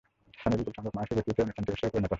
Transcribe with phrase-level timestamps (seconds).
[0.37, 2.09] স্থানীয় বিপুলসংখ্যক মানুষের উপস্থিতিতে অনুষ্ঠানটি উৎসবে পরিণত হয়।